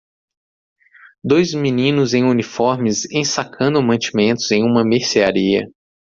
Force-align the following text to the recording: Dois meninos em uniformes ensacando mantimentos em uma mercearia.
Dois 1.23 1.53
meninos 1.53 2.15
em 2.15 2.23
uniformes 2.23 3.05
ensacando 3.11 3.83
mantimentos 3.83 4.49
em 4.49 4.63
uma 4.63 4.83
mercearia. 4.83 5.69